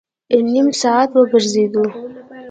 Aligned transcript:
نیم 0.51 0.67
ساعت 0.81 1.09
وګرځېدو. 1.17 1.83